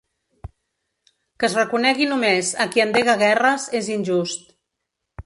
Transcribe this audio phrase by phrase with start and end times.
[1.43, 4.51] Que es reconegui només a qui endega guerres és injust.